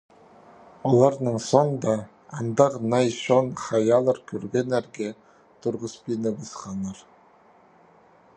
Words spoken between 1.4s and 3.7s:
соонда андағ най чоон